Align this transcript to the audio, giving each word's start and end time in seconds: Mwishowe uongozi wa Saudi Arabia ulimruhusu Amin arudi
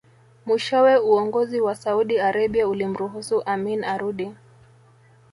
Mwishowe 0.45 0.93
uongozi 0.97 1.61
wa 1.61 1.75
Saudi 1.75 2.19
Arabia 2.19 2.67
ulimruhusu 2.67 3.35
Amin 3.53 3.83
arudi 3.83 4.27